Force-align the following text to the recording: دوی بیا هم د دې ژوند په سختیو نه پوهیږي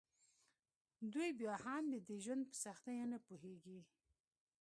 دوی 1.11 1.29
بیا 1.39 1.53
هم 1.65 1.83
د 1.93 1.95
دې 2.07 2.17
ژوند 2.25 2.43
په 2.49 2.55
سختیو 2.63 3.09
نه 3.13 3.17
پوهیږي 3.25 3.79